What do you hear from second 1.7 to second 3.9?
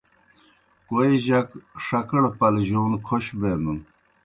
ݜکَڑ پلجون کھوش بینَن۔